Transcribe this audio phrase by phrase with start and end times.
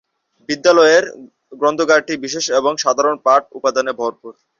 [0.49, 1.03] বিদ্যালয়ের
[1.51, 4.31] গ্রন্থাগারটি বিশেষ এবং সাধারণ পাঠ্য উপাদানে ভরপুর।